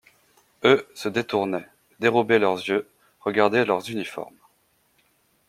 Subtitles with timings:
[0.63, 1.69] Eux se détournaient,
[1.99, 4.35] dérobaient leurs yeux, regardaient leurs uniformes.